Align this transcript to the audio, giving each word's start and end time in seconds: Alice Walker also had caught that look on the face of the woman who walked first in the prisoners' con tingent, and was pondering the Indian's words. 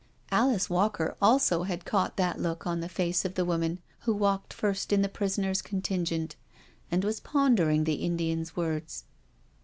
Alice 0.31 0.67
Walker 0.67 1.15
also 1.21 1.61
had 1.61 1.85
caught 1.85 2.17
that 2.17 2.39
look 2.39 2.65
on 2.65 2.79
the 2.79 2.89
face 2.89 3.23
of 3.23 3.35
the 3.35 3.45
woman 3.45 3.77
who 3.99 4.15
walked 4.15 4.51
first 4.51 4.91
in 4.91 5.03
the 5.03 5.07
prisoners' 5.07 5.61
con 5.61 5.79
tingent, 5.83 6.31
and 6.89 7.03
was 7.03 7.19
pondering 7.19 7.83
the 7.83 7.93
Indian's 8.03 8.55
words. 8.55 9.03